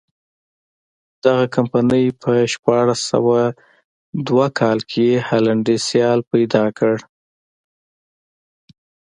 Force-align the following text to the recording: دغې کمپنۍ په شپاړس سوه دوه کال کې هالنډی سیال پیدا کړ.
دغې 1.23 1.45
کمپنۍ 1.55 2.05
په 2.21 2.31
شپاړس 2.53 2.99
سوه 3.11 3.39
دوه 4.27 4.47
کال 4.59 4.79
کې 4.91 5.07
هالنډی 5.27 5.77
سیال 5.87 6.19
پیدا 6.31 6.65
کړ. 6.77 6.95